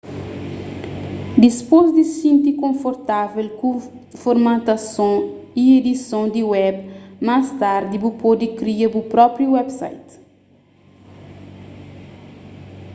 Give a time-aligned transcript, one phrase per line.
[1.43, 3.69] dipôs di xinti konfortável ku
[4.23, 5.13] formatason
[5.63, 6.75] y edison di web
[7.27, 10.09] más tardi bu pode kria bu própi website